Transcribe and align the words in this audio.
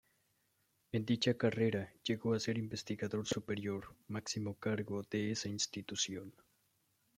En 0.93 1.05
dicha 1.05 1.35
carrera 1.37 1.93
llegó 2.03 2.33
a 2.33 2.39
ser 2.39 2.57
Investigador 2.57 3.27
Superior, 3.27 3.95
máximo 4.07 4.55
cargo 4.55 5.03
de 5.11 5.29
esa 5.29 5.47
institución. 5.47 6.33